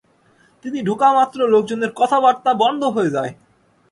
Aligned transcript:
তিনি 0.65 0.79
ঢোকামাত্র 0.81 1.39
লোকজনের 1.47 1.91
কথাবার্তা 1.95 2.51
বন্ধ 2.53 2.81
হয়ে 2.85 3.13
যায়। 3.15 3.31